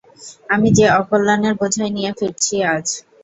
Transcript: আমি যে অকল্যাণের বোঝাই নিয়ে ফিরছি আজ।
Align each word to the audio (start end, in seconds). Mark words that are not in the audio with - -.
আমি 0.49 0.69
যে 0.77 0.85
অকল্যাণের 0.99 1.53
বোঝাই 1.59 1.89
নিয়ে 1.95 2.11
ফিরছি 2.17 2.55
আজ। 2.67 2.87